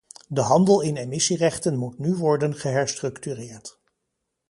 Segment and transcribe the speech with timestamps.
[0.27, 3.79] De handel in emissierechten moet nu worden geherstructureerd.